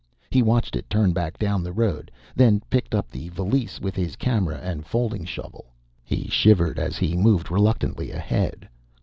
He 0.31 0.41
watched 0.41 0.75
it 0.75 0.89
turn 0.89 1.11
back 1.13 1.37
down 1.37 1.61
the 1.61 1.71
road, 1.71 2.09
then 2.35 2.63
picked 2.71 2.95
up 2.95 3.11
the 3.11 3.29
valise 3.29 3.79
with 3.79 3.95
his 3.95 4.15
camera 4.15 4.57
and 4.57 4.83
folding 4.83 5.25
shovel. 5.25 5.67
He 6.03 6.27
shivered 6.27 6.79
as 6.79 6.97
he 6.97 7.15
moved 7.15 7.51
reluctantly 7.51 8.09
ahead. 8.09 8.67